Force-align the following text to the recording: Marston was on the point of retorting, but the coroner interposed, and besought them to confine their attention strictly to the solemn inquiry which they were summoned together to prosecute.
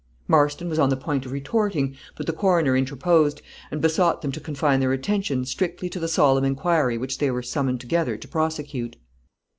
Marston 0.27 0.67
was 0.67 0.79
on 0.79 0.89
the 0.89 0.97
point 0.97 1.27
of 1.27 1.31
retorting, 1.31 1.95
but 2.17 2.25
the 2.25 2.33
coroner 2.33 2.75
interposed, 2.75 3.39
and 3.69 3.81
besought 3.83 4.23
them 4.23 4.31
to 4.31 4.39
confine 4.39 4.79
their 4.79 4.93
attention 4.93 5.45
strictly 5.45 5.89
to 5.89 5.99
the 5.99 6.07
solemn 6.07 6.43
inquiry 6.43 6.97
which 6.97 7.19
they 7.19 7.29
were 7.29 7.43
summoned 7.43 7.79
together 7.79 8.17
to 8.17 8.27
prosecute. 8.27 8.95